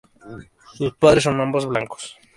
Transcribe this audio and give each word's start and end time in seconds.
Sus 0.73 0.95
padres 0.95 1.25
son 1.25 1.39
ambos 1.39 1.67
blancos. 1.67 2.17